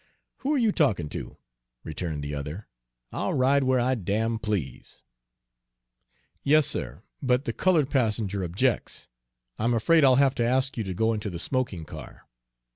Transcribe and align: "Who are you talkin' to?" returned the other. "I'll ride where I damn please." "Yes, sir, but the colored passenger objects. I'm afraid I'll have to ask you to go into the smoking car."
"Who 0.37 0.51
are 0.55 0.57
you 0.57 0.71
talkin' 0.71 1.09
to?" 1.09 1.37
returned 1.83 2.23
the 2.23 2.33
other. 2.33 2.67
"I'll 3.11 3.35
ride 3.35 3.63
where 3.65 3.79
I 3.79 3.93
damn 3.93 4.39
please." 4.39 5.03
"Yes, 6.41 6.65
sir, 6.65 7.03
but 7.21 7.45
the 7.45 7.53
colored 7.53 7.91
passenger 7.91 8.43
objects. 8.43 9.07
I'm 9.59 9.75
afraid 9.75 10.03
I'll 10.03 10.15
have 10.15 10.33
to 10.41 10.43
ask 10.43 10.75
you 10.75 10.83
to 10.85 10.95
go 10.95 11.13
into 11.13 11.29
the 11.29 11.37
smoking 11.37 11.85
car." 11.85 12.27